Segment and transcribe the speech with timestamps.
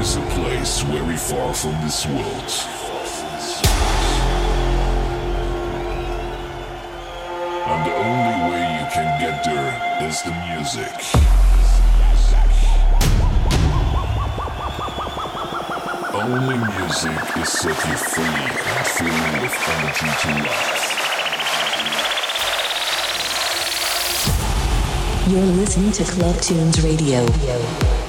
[0.00, 2.50] is a place very far from this world.
[7.68, 9.72] And the only way you can get there
[10.08, 10.96] is the music.
[16.14, 20.86] Only music is set you free and filled with energy to life.
[25.28, 27.99] You're listening to Club Tunes Radio.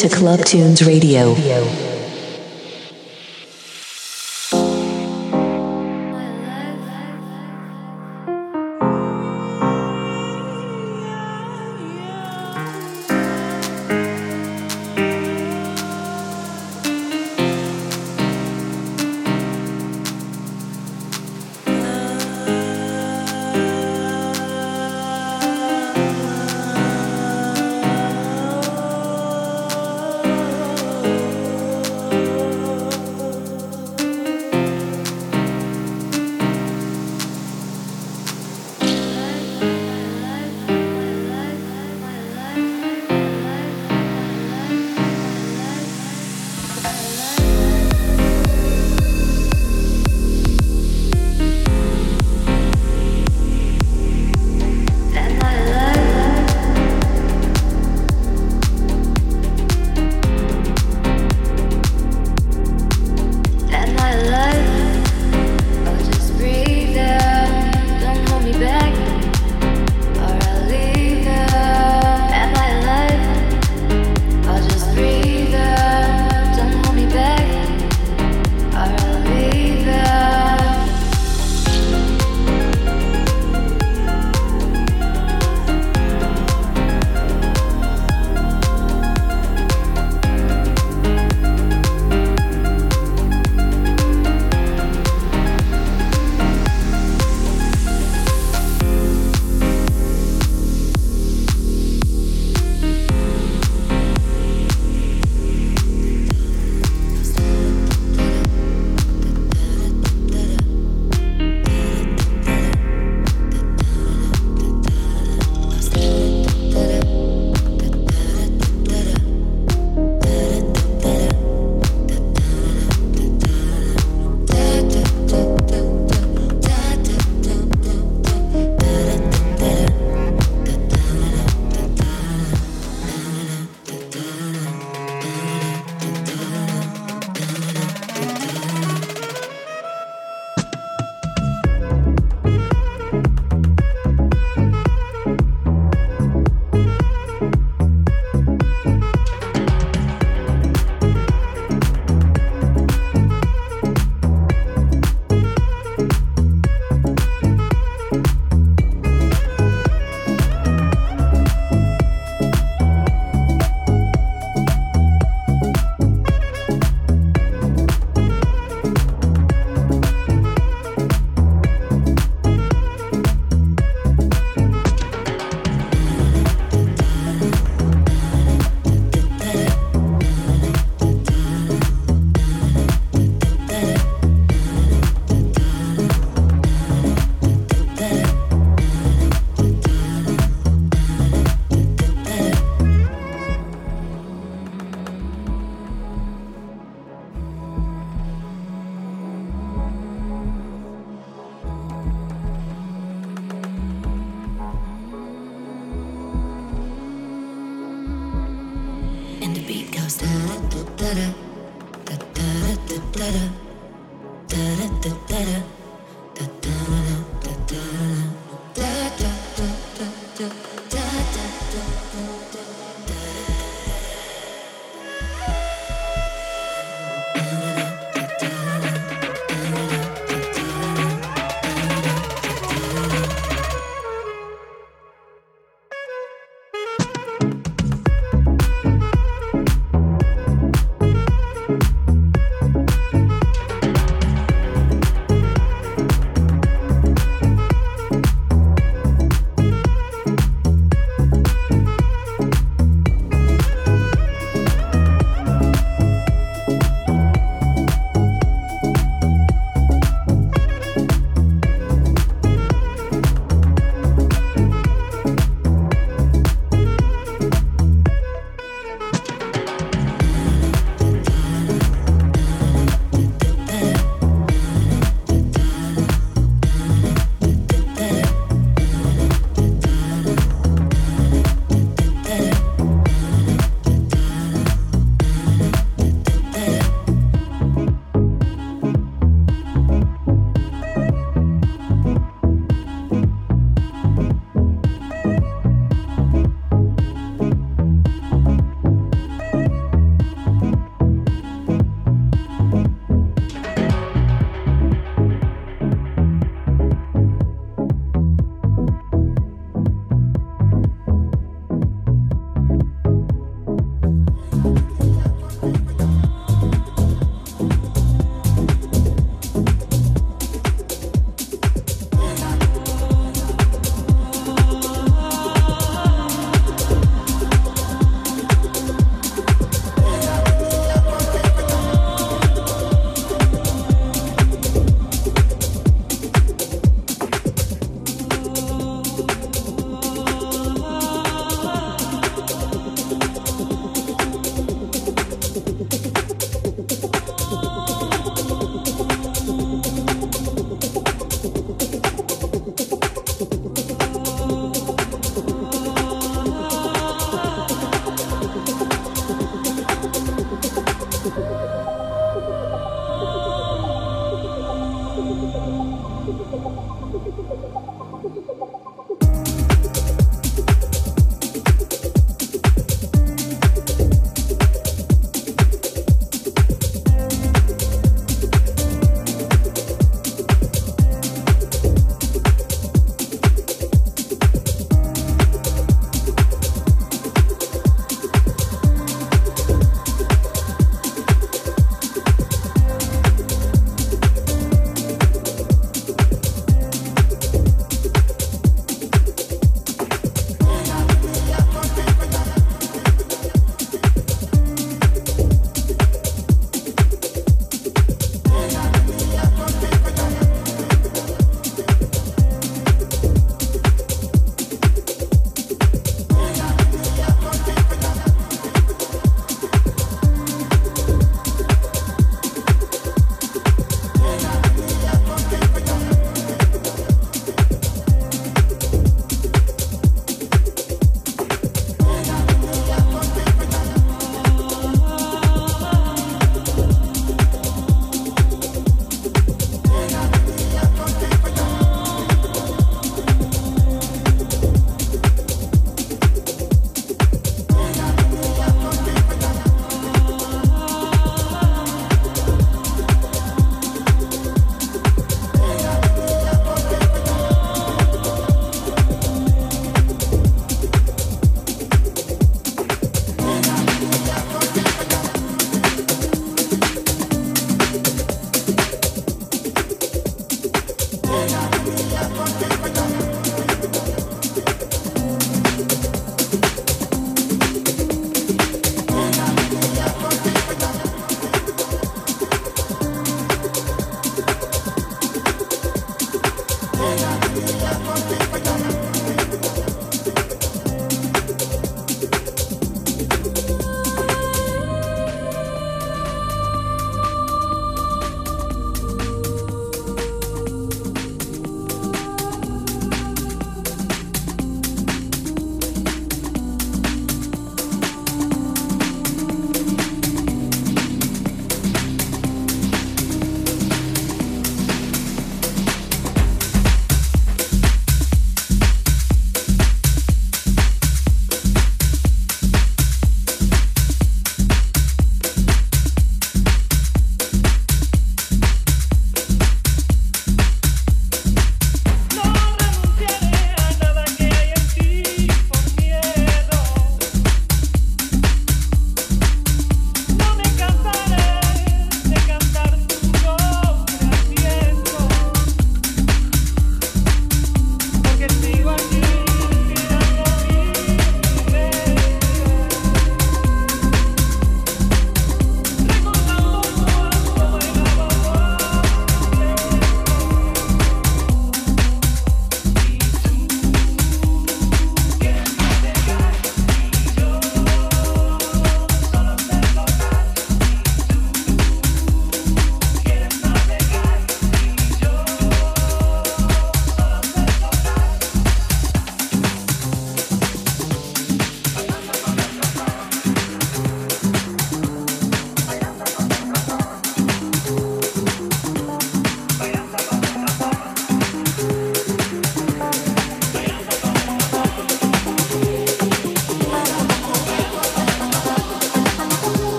[0.00, 1.89] To Club Tunes Radio.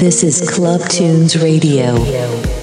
[0.00, 2.59] This is Club Tunes Radio.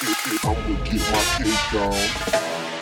[0.00, 2.77] I'ma get my cake on.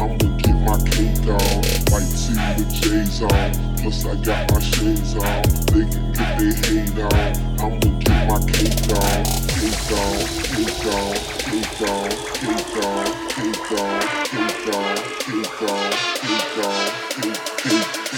[0.00, 1.58] I'ma get my cake on.
[1.90, 5.42] White tee with J's on, plus I got my shades on.
[5.74, 7.12] They can get their hate on,
[7.58, 9.24] I'ma get my cake on.
[9.58, 15.90] Cake on, cake on, cake on, cake on, cake on, cake on, cake on,
[16.22, 16.78] cake on,
[17.18, 18.14] cake, cake, cake, cake,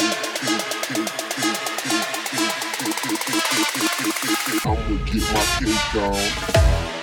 [4.66, 6.99] I'ma get my cake on.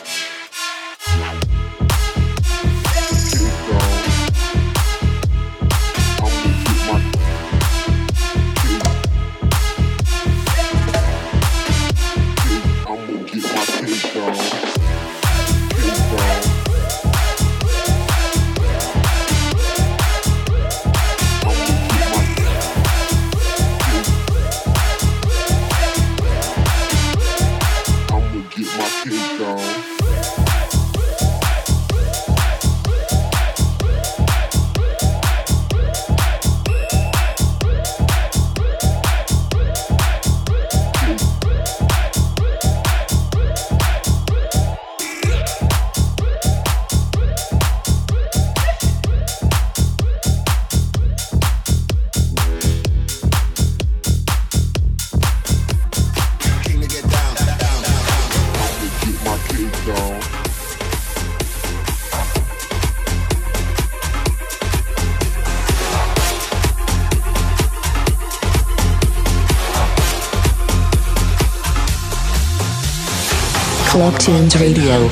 [74.27, 75.07] Tunes Radio.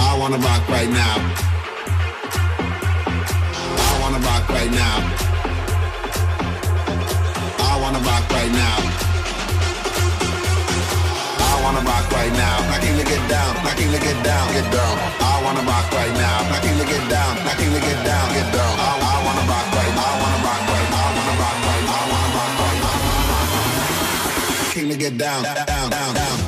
[0.00, 1.16] I wanna rock right now.
[3.84, 4.96] I wanna rock right now.
[7.68, 8.78] I wanna rock right now.
[11.36, 12.32] I wanna rock right
[13.92, 14.94] to get down, get down.
[15.20, 16.48] I wanna rock right now.
[16.48, 18.72] I came to get down, I came to get down, get down.
[18.80, 21.84] I, I wanna rock right, I right, I wanna rock right, I wanna rock right.
[21.84, 22.84] I wanna rock right.
[25.04, 26.43] Get down, down, down, down.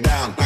[0.00, 0.41] Down.